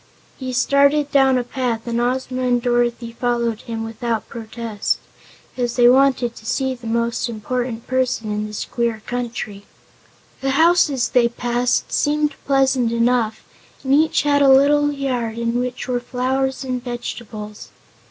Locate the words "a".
1.37-1.43, 14.41-14.49